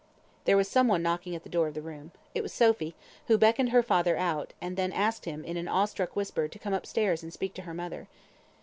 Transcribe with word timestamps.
There 0.45 0.57
was 0.57 0.67
some 0.67 0.87
one 0.87 1.03
knocking 1.03 1.35
at 1.35 1.43
the 1.43 1.47
door 1.49 1.67
of 1.67 1.75
the 1.75 1.81
room. 1.83 2.11
It 2.33 2.41
was 2.41 2.51
Sophy, 2.51 2.95
who 3.27 3.37
beckoned 3.37 3.69
her 3.69 3.83
father 3.83 4.17
out, 4.17 4.51
and 4.59 4.75
then 4.75 4.91
asked 4.91 5.25
him, 5.25 5.45
in 5.45 5.57
an 5.57 5.67
awe 5.67 5.85
struck 5.85 6.15
whisper, 6.15 6.47
to 6.47 6.57
come 6.57 6.73
up 6.73 6.87
stairs 6.87 7.21
and 7.21 7.31
speak 7.31 7.53
to 7.53 7.61
her 7.69 7.73
mother. 7.75 8.07